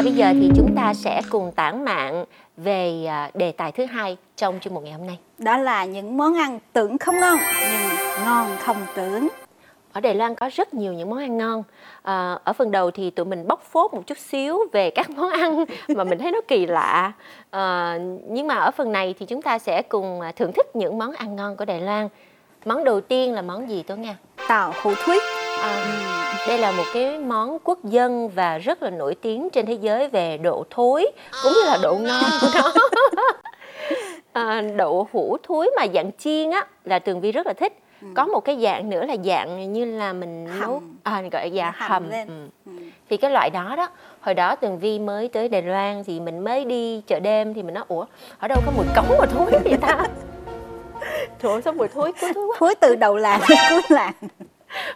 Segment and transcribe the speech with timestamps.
[0.00, 2.24] Và bây giờ thì chúng ta sẽ cùng tản mạn
[2.56, 5.18] về à, đề tài thứ hai trong chuyên mục ngày hôm nay.
[5.38, 9.28] Đó là những món ăn tưởng không ngon nhưng ngon không tưởng.
[9.92, 11.62] Ở Đài Loan có rất nhiều những món ăn ngon.
[12.02, 15.30] À, ở phần đầu thì tụi mình bóc phốt một chút xíu về các món
[15.30, 17.12] ăn mà mình thấy nó kỳ lạ.
[17.50, 17.98] À,
[18.28, 21.12] nhưng mà ở phần này thì chúng ta sẽ cùng à, thưởng thức những món
[21.12, 22.08] ăn ngon của Đài Loan.
[22.64, 24.16] Món đầu tiên là món gì Tố Nga?
[24.48, 25.16] Tàu hủ thúy.
[25.62, 25.84] À,
[26.48, 30.08] đây là một cái món quốc dân và rất là nổi tiếng trên thế giới
[30.08, 31.06] về độ thối
[31.42, 32.72] cũng như là độ ngon của nó.
[34.32, 37.72] à, đậu hũ thúi mà dạng chiên á là Tường Vi rất là thích.
[38.02, 38.06] Ừ.
[38.14, 40.60] Có một cái dạng nữa là dạng như là mình Hầm.
[40.60, 42.10] nấu à gọi là Hầm hầm.
[42.10, 42.28] lên.
[42.28, 42.34] Ừ.
[42.66, 42.72] Ừ.
[43.10, 43.88] Thì cái loại đó đó,
[44.20, 47.62] hồi đó Tường Vi mới tới Đài Loan thì mình mới đi chợ đêm thì
[47.62, 48.04] mình nói ủa
[48.38, 50.06] ở đâu có mùi cống mà thối vậy ta?
[51.42, 54.12] Trời ơi sao mùi thối thối quá Thúi từ đầu làng đến cuối làng.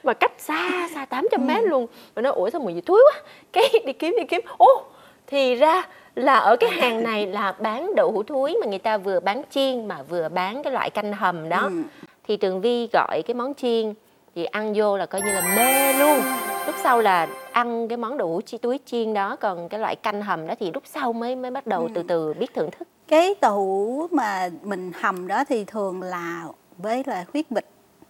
[0.02, 1.86] Mà cách xa xa 800 mét luôn.
[2.16, 3.20] Mà nó ủa sao mùi gì thúi quá.
[3.52, 4.40] Cái đi kiếm đi kiếm.
[4.58, 4.82] Ô
[5.26, 5.82] thì ra
[6.14, 9.42] là ở cái hàng này là bán đậu hũ thúi mà người ta vừa bán
[9.50, 11.60] chiên mà vừa bán cái loại canh hầm đó.
[11.62, 11.82] Ừ.
[12.28, 13.94] thì Tường Vi gọi cái món chiên
[14.34, 16.18] thì ăn vô là coi như là mê luôn.
[16.66, 19.96] Lúc sau là ăn cái món đậu hũ chi túi chiên đó còn cái loại
[19.96, 22.88] canh hầm đó thì lúc sau mới mới bắt đầu từ từ biết thưởng thức.
[23.08, 26.44] Cái tàu hủ mà mình hầm đó thì thường là
[26.78, 27.64] với là huyết vịt.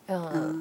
[0.07, 0.31] ờ.
[0.33, 0.53] Ừ.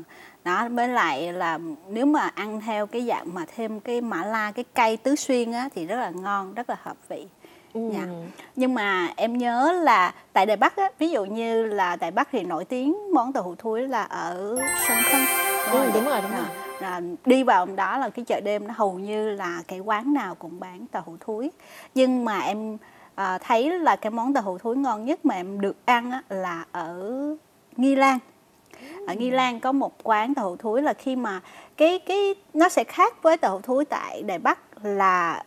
[0.44, 4.52] Đó, với lại là nếu mà ăn theo cái dạng mà thêm cái mã la,
[4.52, 7.28] cái cây tứ xuyên á thì rất là ngon, rất là hợp vị.
[7.74, 7.82] Ừ.
[7.94, 8.08] Dạ.
[8.56, 12.28] Nhưng mà em nhớ là tại Đài Bắc á, ví dụ như là Đài Bắc
[12.32, 15.22] thì nổi tiếng món tàu hủ thúi là ở Sông Khân.
[15.72, 16.46] Ừ, đúng rồi, đúng rồi.
[16.80, 20.36] Là đi vào đó là cái chợ đêm nó hầu như là cái quán nào
[20.36, 21.52] cũng bán tàu hủ thúi.
[21.96, 22.78] Nhưng mà em
[23.16, 26.22] à, thấy là cái món tàu hủ thúi ngon nhất mà em được ăn á,
[26.30, 27.12] là ở
[27.78, 28.20] Nghi Lan.
[29.08, 31.42] Ở Nghi Lan có một quán tàu hủ thúi là khi mà
[31.78, 35.44] cái cái nó sẽ khác với tàu hủ thúi tại Đài Bắc là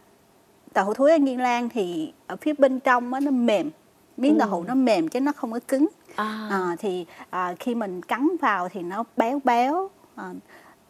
[0.73, 3.71] tàu hủ thúi ở Nghi Lan thì ở phía bên trong nó mềm
[4.17, 5.87] miếng tàu hủ nó mềm chứ nó không có cứng.
[6.17, 6.49] À.
[6.51, 10.25] à, thì à, khi mình cắn vào thì nó béo béo à,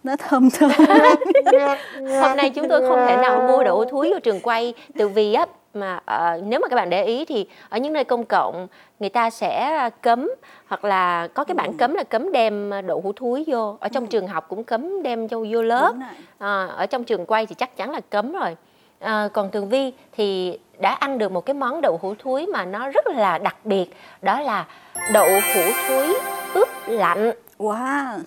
[0.05, 0.71] nó thơm thơm.
[2.21, 5.35] Hôm nay chúng tôi không thể nào mua đậu thúi vào trường quay từ vì
[5.35, 8.67] á mà ờ, nếu mà các bạn để ý thì ở những nơi công cộng
[9.01, 10.31] người ta sẽ cấm
[10.67, 11.57] hoặc là có cái Ừ.
[11.57, 13.77] bản cấm là cấm đem đậu hũ thúi vô.
[13.81, 15.95] Ở trong trường học cũng cấm đem vô vô lớp.
[16.39, 18.57] à, ở trong trường quay thì chắc chắn là cấm rồi.
[19.01, 22.65] À, còn tường vi thì đã ăn được một cái món đậu hũ thúi mà
[22.65, 23.87] nó rất là đặc biệt
[24.23, 24.67] đó là
[25.13, 26.15] đậu hũ thúi
[26.55, 27.31] ướp lạnh.
[27.59, 28.19] Wow.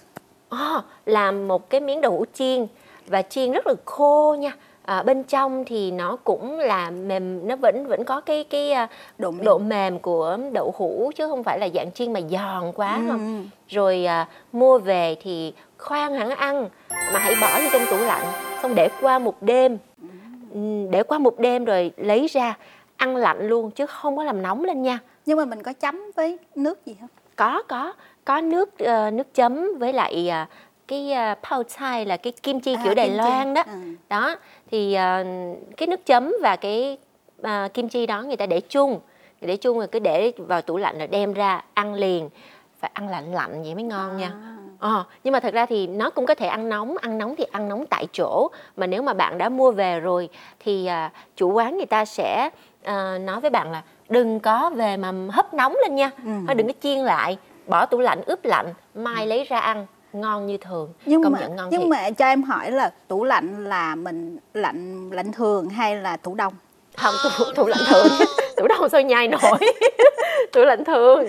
[0.49, 2.67] À, làm một cái miếng đậu hũ chiên
[3.07, 4.51] và chiên rất là khô nha.
[4.89, 8.87] À, bên trong thì nó cũng là mềm, nó vẫn vẫn có cái cái à,
[9.17, 9.45] độ mềm.
[9.45, 13.01] độ mềm của đậu hũ chứ không phải là dạng chiên mà giòn quá Ừ.
[13.09, 13.49] không.
[13.67, 16.69] Rồi à, mua về thì khoan hẳn ăn
[17.13, 18.25] mà hãy bỏ vô trong tủ lạnh
[18.61, 19.77] xong để qua một đêm.
[20.53, 20.59] Ừ,
[20.91, 22.57] Để qua một đêm rồi lấy ra
[22.97, 24.99] ăn lạnh luôn chứ không có làm nóng lên nha.
[25.25, 27.93] nhưng mà mình có chấm với nước gì không có có
[28.25, 30.47] có nước ờ, nước chấm với lại à,
[30.89, 33.09] cái uh, pao chai là cái kim chi À, kiểu Đài.
[33.09, 33.63] Loan đó.
[33.65, 33.79] Ừ.
[34.09, 34.35] đó
[34.71, 35.23] thì ờ,
[35.77, 36.97] cái nước chấm và cái
[37.41, 38.99] à, kim chi đó người ta để chung.
[39.41, 42.29] Để chung rồi cứ để vào tủ lạnh rồi đem ra ăn liền.
[42.79, 44.27] Phải ăn lạnh lạnh vậy mới ngon nha.
[44.27, 44.55] À.
[44.79, 46.97] Ờ, nhưng mà thật ra thì nó cũng có thể ăn nóng.
[46.97, 48.47] Ăn nóng thì ăn nóng tại chỗ.
[48.77, 50.29] Mà nếu mà bạn đã mua về rồi
[50.59, 52.49] thì à, chủ quán người ta sẽ
[52.83, 56.11] à, nói với bạn là đừng có về mà hấp nóng lên nha.
[56.25, 56.31] Ừ.
[56.47, 57.37] Thôi đừng có chiên lại.
[57.67, 61.39] Bỏ tủ lạnh ướp lạnh mai lấy ra ăn ngon như thường nhưng công mà
[61.39, 61.89] nhận ngon nhưng thiệt.
[61.89, 66.35] mà cho em hỏi là tủ lạnh là mình lạnh lạnh thường hay là tủ
[66.35, 66.53] đông?
[66.97, 68.07] Không tủ, tủ lạnh thường.
[68.57, 69.59] Tủ đâu sao nhai nổi?
[70.51, 71.25] Tủ lạnh thường.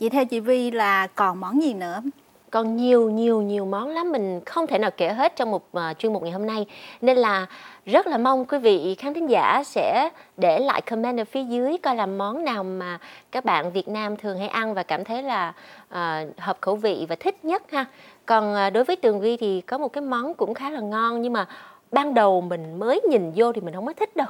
[0.00, 2.02] Vậy theo chị Vi là còn món gì nữa
[2.50, 5.98] còn nhiều nhiều nhiều món lắm mình không thể nào kể hết trong một uh,
[5.98, 6.66] chuyên mục ngày hôm nay.
[7.00, 7.46] Nên là
[7.86, 11.78] rất là mong quý vị khán thính giả sẽ để lại comment ở phía dưới
[11.78, 12.98] coi là món nào mà
[13.32, 15.52] các bạn Việt Nam thường hay ăn và cảm thấy là
[15.88, 17.84] uh, hợp khẩu vị và thích nhất ha.
[18.26, 21.22] Còn uh, đối với Tường Vi thì có một cái món cũng khá là ngon
[21.22, 21.46] nhưng mà
[21.92, 24.28] ban đầu mình mới nhìn vô thì mình không có thích đâu.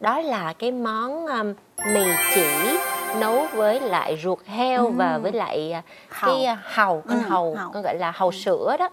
[0.00, 1.54] Đó là cái món um,
[1.94, 2.02] mì
[2.34, 2.78] chỉ
[3.20, 6.30] nấu với lại ruột heo và với lại uh, Hàu.
[6.30, 7.70] cái hàu con Ừ, hàu, hàu.
[7.74, 8.88] con gọi là hàu sữa đó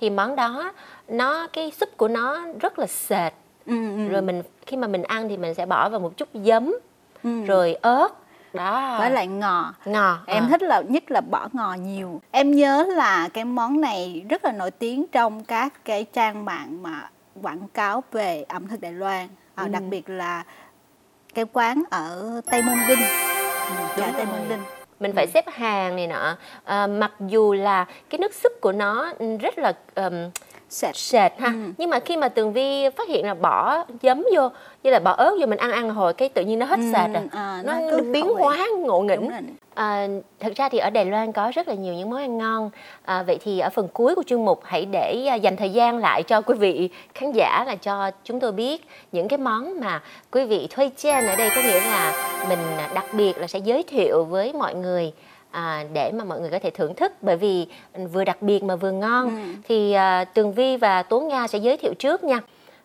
[0.00, 0.72] thì món đó
[1.08, 3.32] nó cái súp của nó rất là sệt
[3.66, 4.08] ừ, ừ.
[4.08, 6.74] rồi mình khi mà mình ăn thì mình sẽ bỏ vào một chút giấm
[7.24, 7.44] Ừ.
[7.44, 8.08] rồi ớt
[8.52, 10.46] đó với lại ngò ngò em à.
[10.50, 14.52] thích là nhất là bỏ ngò nhiều em nhớ là cái món này rất là
[14.52, 17.08] nổi tiếng trong các cái trang mạng mà
[17.42, 19.68] quảng cáo về ẩm thực Đài Loan à, Ừ.
[19.68, 20.42] đặc biệt là
[21.34, 22.98] cái quán ở Tây Môn Đinh
[23.96, 24.48] đúng Tây Môn rồi.
[24.48, 24.62] Đinh
[25.00, 29.12] mình phải xếp hàng này nọ à, mặc dù là cái nước súp của nó
[29.40, 30.30] rất là ừm,
[30.68, 31.72] sệt sệt ha Ừ.
[31.78, 34.48] nhưng mà khi mà tường vi phát hiện là bỏ giấm vô
[34.82, 36.90] như là bỏ ớt vô mình ăn ăn hồi cái tự nhiên nó hết Ừ,
[36.92, 38.34] sệt rồi à, nó, nó cứ biến vị.
[38.38, 39.30] hóa ngộ nghĩnh.
[39.74, 40.08] À,
[40.40, 42.70] thật ra thì ở Đài Loan có rất là nhiều những món ăn ngon.
[43.04, 45.98] À, vậy thì ở phần cuối của chương mục hãy để à, dành thời gian
[45.98, 50.02] lại cho quý vị khán giả là cho chúng tôi biết những cái món mà
[50.32, 53.58] quý vị thuê trên ở đây có nghĩa là mình à, đặc biệt là sẽ
[53.58, 55.12] giới thiệu với mọi người
[55.50, 57.66] à, để mà mọi người có thể thưởng thức bởi vì
[58.12, 59.42] vừa đặc biệt mà vừa ngon Ừ.
[59.68, 62.40] thì à, Tường Vi và Tố Nga sẽ giới thiệu trước nha.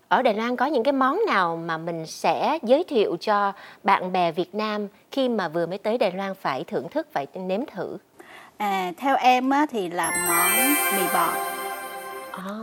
[0.07, 3.51] Ở Đài Loan có những cái món nào mà mình sẽ giới thiệu cho
[3.83, 7.27] bạn bè Việt Nam khi mà vừa mới tới Đài Loan phải thưởng thức, phải
[7.33, 7.98] nếm thử?
[8.57, 11.33] À, theo em á, thì là món mì bò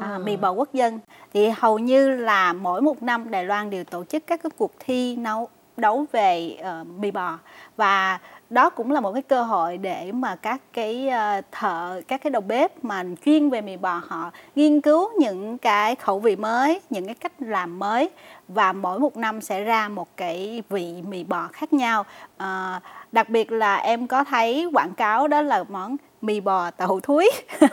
[0.01, 0.99] à, mì bò quốc dân
[1.35, 4.73] thì hầu như là mỗi một năm Đài Loan đều tổ chức các cái cuộc
[4.79, 5.49] thi nấu
[5.81, 7.39] đấu về ờ, mì bò.
[7.77, 8.19] Và
[8.51, 12.31] đó cũng là một cái cơ hội để mà các cái ờ, thợ các cái
[12.31, 16.81] đầu bếp mà chuyên về mì bò họ nghiên cứu những cái khẩu vị mới
[16.91, 18.11] những cái cách làm mới.
[18.49, 22.05] Và mỗi một năm sẽ ra một cái vị mì bò khác nhau.
[22.37, 22.81] Ờ,
[23.13, 27.31] đặc biệt là em có thấy quảng cáo đó là món mì bò tàu thúi.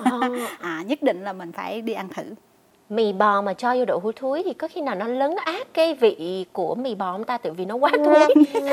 [0.62, 2.24] À, nhất định là mình phải đi ăn thử
[2.90, 5.68] Mì bò mà cho vô đậu hũ thúi thì có khi nào nó lấn át
[5.74, 7.38] cái vị của mì bò không ta?
[7.38, 8.46] Tại vì nó quá thúi.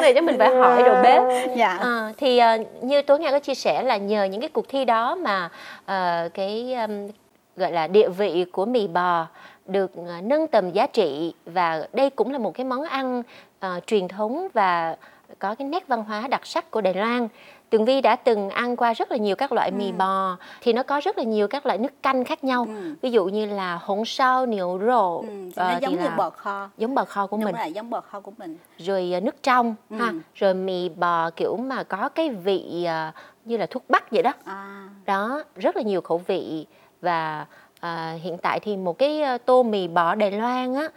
[0.00, 1.22] Này cho mình phải hỏi đầu bếp.
[1.56, 4.68] dạ À, thì à, như Tố Nga có chia sẻ là nhờ những cái cuộc
[4.68, 5.48] thi đó mà
[5.84, 7.08] à, cái um,
[7.56, 9.26] gọi là địa vị của mì bò
[9.66, 13.22] được à, nâng tầm giá trị và đây cũng là một cái món ăn
[13.60, 14.96] à, truyền thống và
[15.38, 17.28] có cái nét văn hóa đặc sắc của Đài Loan.
[17.72, 19.92] Tường Vi đã từng ăn qua rất là nhiều các loại mì Ừ.
[19.98, 22.66] bò thì nó có rất là nhiều các loại nước canh khác nhau.
[22.68, 22.94] Ừ.
[23.02, 25.26] Ví dụ như là hồng sao, niệu rổ, ừ,
[25.56, 28.00] ờ, nó giống như bò kho giống bò kho của đúng mình là giống bò
[28.00, 29.96] kho của mình rồi à, nước trong Ừ.
[29.96, 33.12] ha rồi mì bò kiểu mà có cái vị à,
[33.44, 36.66] như là thuốc bắc vậy đó à, đó rất là nhiều khẩu vị
[37.00, 37.46] và
[37.80, 40.88] à, hiện tại thì một cái tô mì bò Đài Loan á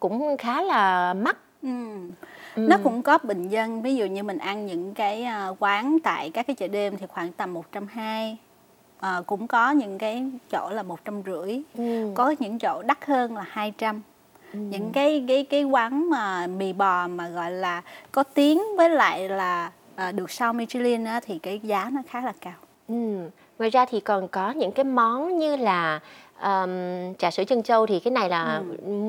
[0.00, 1.68] cũng khá là mắc ừ.
[2.54, 2.66] Ừ.
[2.68, 6.30] nó cũng có bình dân ví dụ như mình ăn những cái à, quán tại
[6.30, 8.36] các cái chợ đêm thì khoảng tầm một trăm hai
[9.00, 12.10] à, cũng có những cái chỗ là một trăm rưỡi Ừ.
[12.14, 14.02] có những chỗ đắt hơn là 200
[14.52, 17.82] những cái cái cái quán mà mì bò mà gọi là
[18.12, 22.20] có tiếng với lại là à, được sao Michelin á, thì cái giá nó khá
[22.20, 22.54] là cao
[22.88, 23.30] Ừ.
[23.58, 26.00] Ngoài ra thì còn có những cái món như là
[26.42, 28.62] um, trà sữa chân châu thì cái này là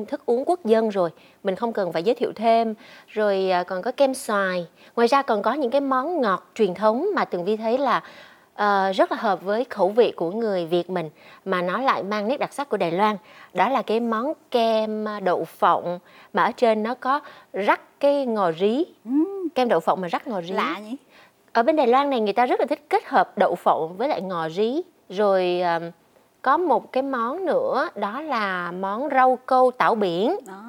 [0.08, 1.10] thức uống quốc dân rồi
[1.44, 2.74] mình không cần phải giới thiệu thêm.
[3.08, 4.66] Rồi à, còn có kem xoài.
[4.96, 8.02] Ngoài ra còn có những cái món ngọt truyền thống mà tường vi thấy là
[8.54, 11.10] ờ, rất là hợp với khẩu vị của người Việt mình
[11.44, 13.16] mà nó lại mang nét đặc sắc của Đài Loan.
[13.54, 15.98] Đó là cái món kem đậu phộng
[16.32, 17.20] mà ở trên nó có
[17.52, 18.84] rắc cái ngò rí.
[19.54, 20.52] Kem đậu phộng mà rắc ngò rí.
[20.52, 20.96] Lạ nhỉ
[21.56, 24.08] ở bên Đài Loan này, người ta rất là thích kết hợp đậu phộng với
[24.08, 24.82] lại ngò rí.
[25.08, 25.62] Rồi
[26.42, 30.36] có một cái món nữa, đó là món rau câu tảo biển.
[30.46, 30.62] Đó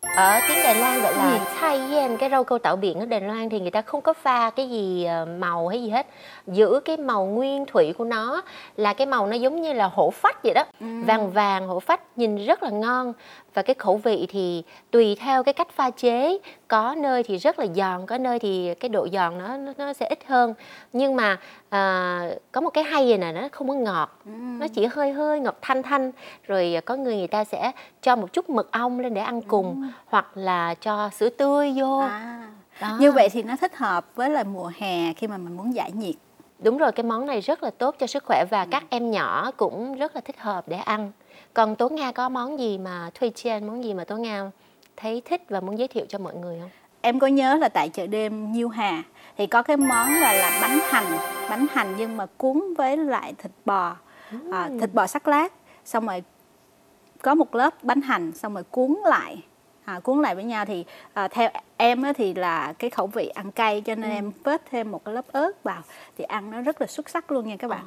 [0.00, 3.20] ở tiếng Đài Loan gọi là chai yen cái rau câu tảo biển ở Đài
[3.20, 6.06] Loan thì người ta không có pha cái gì à, màu hay gì hết.
[6.46, 8.42] Giữ cái màu nguyên thủy của nó
[8.76, 10.64] là cái màu nó giống như là hổ phách vậy đó.
[10.80, 13.12] Vàng vàng hổ phách nhìn rất là ngon.
[13.54, 16.38] Và cái khẩu vị thì tùy theo cái cách pha chế.
[16.68, 20.06] Có nơi thì rất là giòn có nơi thì cái độ giòn nó nó, sẽ
[20.06, 20.54] ít hơn.
[20.92, 21.36] Nhưng mà
[21.68, 22.22] à,
[22.52, 24.18] có một cái hay vậy nè nó không có ngọt.
[24.60, 26.12] Nó chỉ hơi hơi ngọt thanh thanh.
[26.46, 29.87] Rồi có người người ta sẽ cho một chút mật ong lên để ăn cùng
[30.06, 32.48] hoặc là cho sữa tươi vô à.
[32.80, 32.96] Đó.
[33.00, 35.92] như vậy thì nó thích hợp với là mùa hè khi mà mình muốn giải
[35.92, 36.14] nhiệt
[36.58, 39.50] Đúng rồi, cái món này rất là tốt cho sức khỏe và các em nhỏ
[39.56, 41.12] cũng rất là thích hợp để ăn.
[41.54, 44.50] Còn Tố Nga có món gì mà thuê trên, món gì mà Tố Nga
[44.96, 46.70] thấy thích và muốn giới thiệu cho mọi người không?
[47.00, 49.02] em có nhớ là tại chợ đêm Nhiêu Hà
[49.36, 51.18] thì có cái món gọi là bánh hành
[51.50, 53.96] bánh hành nhưng mà cuốn với lại thịt bò
[54.52, 55.52] à, thịt bò sắc lát
[55.84, 56.22] xong rồi
[57.22, 59.42] có một lớp bánh hành xong rồi cuốn lại
[59.88, 63.28] à, cuốn lại với nhau thì à, theo em á, thì là cái khẩu vị
[63.28, 65.82] ăn cay cho nên em phết thêm một cái lớp ớt vào
[66.18, 67.84] thì ăn nó rất là xuất sắc luôn nha các bạn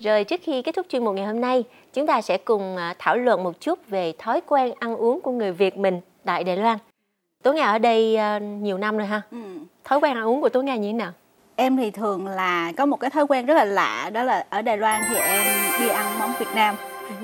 [0.00, 2.94] Rồi trước khi kết thúc chuyên mục ngày hôm nay, chúng ta sẽ cùng à,
[2.98, 6.56] thảo luận một chút về thói quen ăn uống của người Việt mình tại Đài
[6.56, 6.78] Loan.
[7.42, 9.22] Tố Nga ở đây à, nhiều năm rồi ha.
[9.30, 9.38] ừ.
[9.84, 11.12] Thói quen ăn uống của Tố Nga như thế nào?
[11.60, 14.62] em thì thường là có một cái thói quen rất là lạ đó là ở
[14.62, 16.74] Đài Loan thì em đi ăn món Việt Nam.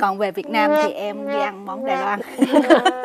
[0.01, 2.21] Còn về Việt Nam thì em đi ăn món Đài Loan.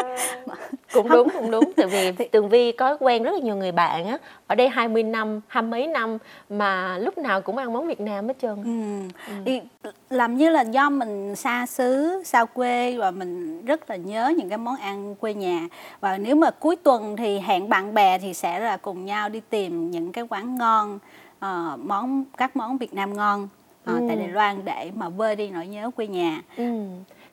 [0.94, 1.72] Cũng đúng cũng đúng.
[1.76, 4.18] Tại vì tường vi có quen rất là nhiều người bạn á.
[4.48, 6.18] Ở đây 20 năm hai mấy năm
[6.50, 8.64] mà lúc nào cũng ăn món việt nam hết trơn.
[8.64, 9.32] Ừ.
[9.46, 9.62] Thì
[10.10, 14.50] làm như là do mình xa xứ xa quê và mình rất là nhớ những
[14.50, 15.68] cái món ăn quê nhà.
[16.00, 19.42] Và nếu mà cuối tuần thì hẹn bạn bè thì sẽ là cùng nhau đi
[19.50, 21.00] tìm những cái quán ngon
[21.40, 23.48] ờ, món các món Việt Nam ngon
[23.94, 24.20] ờ, tại Ừ.
[24.20, 26.42] Đài Loan để mà vơi đi nỗi nhớ quê nhà.
[26.58, 26.64] Ừ.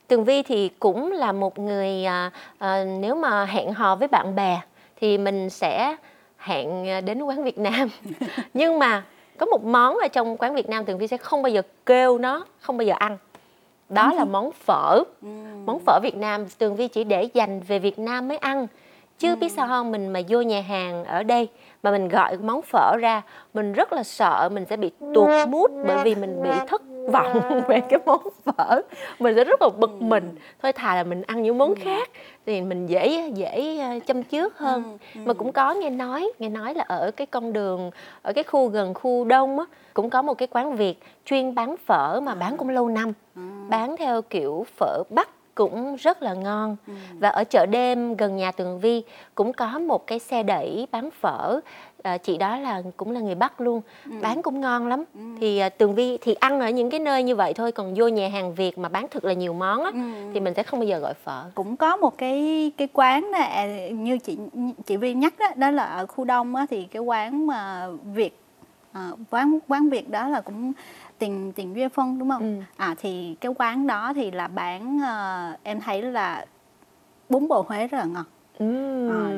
[0.08, 4.34] Tường Vi thì cũng là một người à, à, nếu mà hẹn hò với bạn
[4.34, 4.60] bè
[5.00, 5.96] thì mình sẽ
[6.38, 7.88] hẹn à, đến quán Việt Nam.
[8.54, 9.02] Nhưng mà
[9.38, 12.18] có một món ở trong quán Việt Nam Tường Vi sẽ không bao giờ kêu
[12.18, 13.18] nó, không bao giờ ăn.
[13.88, 15.02] Đó là món phở.
[15.22, 15.66] Ừm.
[15.66, 18.66] Món phở Việt Nam Tường Vi chỉ để dành về Việt Nam mới ăn.
[19.18, 21.48] Chứ biết sao không, mình mà vô nhà hàng ở đây
[21.82, 23.22] mà mình gọi món phở ra,
[23.54, 26.82] mình rất là sợ mình sẽ bị tuột mút bởi vì mình bị thất
[27.12, 28.82] vọng về cái món phở.
[29.18, 30.34] Mình sẽ rất là bực mình.
[30.62, 32.10] Thôi thà là mình ăn những món khác
[32.46, 34.98] thì mình dễ dễ ờ, châm chước hơn.
[35.14, 37.90] Mà cũng có nghe nói, nghe nói là ở cái con đường
[38.22, 41.76] ở cái khu gần khu Đông á cũng có một cái quán Việt chuyên bán
[41.86, 43.12] phở mà bán cũng lâu năm
[43.68, 46.76] bán theo kiểu phở Bắc cũng rất là ngon.
[47.18, 49.02] Và ở chợ đêm gần nhà Tường Vi
[49.34, 51.60] cũng có một cái xe đẩy bán phở.
[52.02, 53.80] À, chị đó là cũng là người Bắc luôn.
[54.20, 55.04] Bán cũng ngon lắm.
[55.40, 58.08] Thì à, Tường Vi thì ăn ở những cái nơi như vậy thôi còn vô
[58.08, 59.92] nhà hàng Việt mà bán thật là nhiều món á
[60.34, 61.44] thì mình sẽ không bao giờ gọi phở.
[61.54, 64.38] Cũng có một cái cái quán này như chị
[64.86, 68.40] chị Vi nhắc đó đó là ở khu Đông á, thì cái quán mà Việt
[68.96, 70.72] à, quán quán Việt đó là cũng
[71.18, 72.42] tiền tiền duyên phân đúng không?
[72.42, 72.62] Ừ.
[72.76, 76.46] À thì cái quán đó thì là bán ờ, em thấy là
[77.28, 78.24] bún bò Huế rất là ngon.
[78.58, 78.64] Ờ,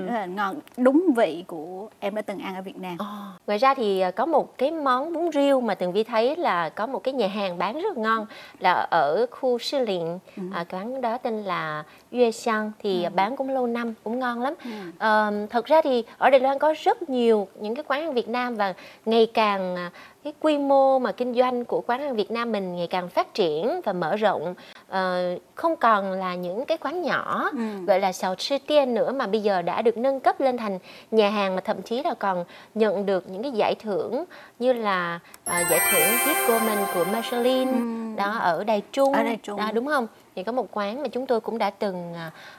[0.07, 0.57] rất là ngon.
[0.77, 2.97] Đúng vị của em đã từng ăn ở Việt Nam.
[2.99, 3.07] Ờ,
[3.47, 6.69] Ngoài ra thì à, có một cái món bún riêu mà Tường Vi thấy là
[6.69, 8.27] có một cái nhà hàng bán rất là ngon
[8.59, 10.19] là ở khu Sư Liện
[10.53, 14.55] à, quán đó tên là Yue Xiang thì bán cũng lâu năm cũng ngon lắm.
[14.99, 18.29] Ờ, thật ra thì ở Đài Loan có rất nhiều những cái quán ăn Việt
[18.29, 19.91] Nam và ngày càng à,
[20.25, 23.35] cái quy mô mà kinh doanh của quán ăn Việt Nam mình ngày càng phát
[23.35, 24.55] triển và mở rộng
[24.89, 27.85] Ờ, không còn là những cái quán nhỏ Ừ.
[27.87, 30.79] gọi là sào sư tiên nữa mà bây giờ đã được nâng cấp lên thành
[31.11, 34.25] nhà hàng mà thậm chí là còn nhận được những cái giải thưởng
[34.59, 38.17] như là à, giải thưởng Hit Woman của Michelin Ừ.
[38.17, 39.57] đó ở Đài Trung, Ở Đài Trung.
[39.57, 40.07] Đó, đúng không?
[40.37, 42.15] Thì có một quán mà chúng tôi cũng đã từng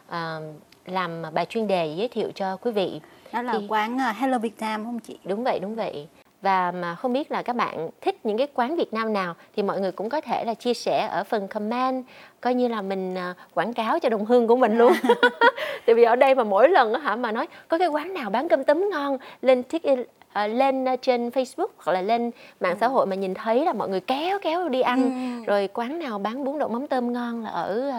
[0.09, 0.39] à,
[0.85, 3.01] làm bài chuyên đề giới thiệu cho quý vị.
[3.33, 5.19] Đó là Thì- quán Hello Việt Nam không chị?
[5.23, 6.07] Đúng vậy, đúng vậy.
[6.41, 9.63] Và mà không biết là các bạn thích những cái quán Việt Nam nào thì
[9.63, 12.05] mọi người cũng có thể là chia sẻ ở phần comment
[12.41, 14.93] coi như là mình à, quảng cáo cho đồng hương của mình luôn.
[15.85, 18.29] Tại vì ở đây mà mỗi lần á hả mà nói có cái quán nào
[18.29, 19.83] bán cơm tấm ngon lên tik
[20.33, 23.73] à, lên à, trên Facebook hoặc là lên mạng xã hội mà nhìn thấy là
[23.73, 24.99] mọi người kéo kéo đi ăn
[25.39, 25.45] Ừ.
[25.45, 27.91] rồi quán nào bán bún đậu mắm tôm ngon là ở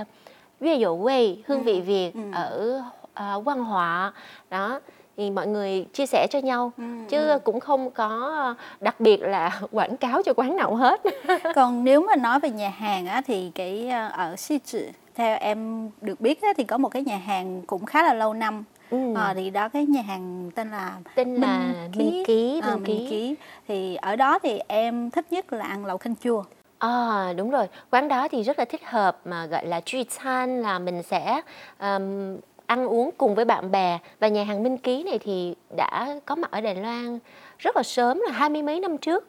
[0.61, 2.21] Yue Dụ Quay, hương vị Việt ừ.
[2.33, 2.83] ở
[3.15, 4.13] à, Quang Họa
[4.51, 4.81] đó
[5.21, 9.61] thì mọi người chia sẻ cho nhau Ừ, chứ cũng không có đặc biệt là
[9.73, 11.01] quảng cáo cho quán nào hết
[11.55, 14.85] Còn nếu mà nói về nhà hàng á, thì cái ờ, ở Xi Trì
[15.15, 18.35] theo em được biết á, thì có một cái nhà hàng cũng khá là lâu
[18.35, 18.65] năm.
[18.91, 19.15] Ừ.
[19.15, 22.87] Ờ, thì đó cái nhà hàng tên là tên là Minh Ký Ờ, Minh Minh
[22.87, 23.35] Ký Ký.
[23.69, 26.45] Thì ở đó thì em thích nhất là ăn lẩu canh chua.
[26.79, 30.63] À đúng rồi, quán đó thì rất là thích hợp mà gọi là truy 餐
[30.63, 31.41] là mình sẽ
[31.81, 32.37] um,
[32.71, 36.35] ăn uống cùng với bạn bè và nhà hàng Minh Ký này thì đã có
[36.35, 37.19] mặt ở Đài Loan
[37.59, 39.29] rất là sớm là hai mươi mấy năm trước.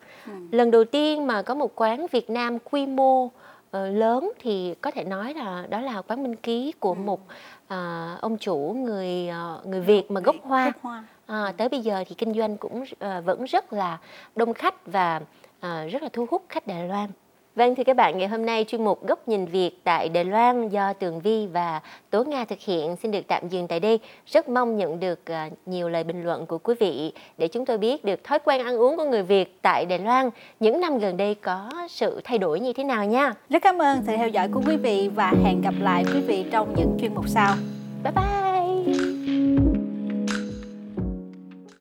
[0.51, 3.29] Lần đầu tiên mà có một quán Việt Nam quy mô
[3.71, 7.19] ờ, lớn thì có thể nói là đó là quán Minh Ký của một
[7.67, 10.65] à, ông chủ người ờ, người Việt mà gốc Hoa.
[10.65, 11.03] Gốc Hoa.
[11.25, 13.97] À, tới bây giờ thì kinh doanh cũng ờ, vẫn rất là
[14.35, 15.21] đông khách và
[15.59, 17.09] ờ, rất là thu hút khách Đài Loan.
[17.55, 20.69] Vâng thưa các bạn, ngày hôm nay chuyên mục Góc nhìn Việt tại Đài Loan
[20.69, 23.99] do Tường Vi và Tố Nga thực hiện xin được tạm dừng tại đây.
[24.25, 27.77] Rất mong nhận được ờ, nhiều lời bình luận của quý vị để chúng tôi
[27.77, 30.29] biết được thói quen ăn uống của người Việt tại Đài Loan
[30.59, 33.33] những năm gần đây có sự thay đổi như thế nào nha.
[33.49, 36.45] Rất cảm ơn sự theo dõi của quý vị và hẹn gặp lại quý vị
[36.51, 37.55] trong những chuyên mục sau.
[38.03, 39.30] Bye bye!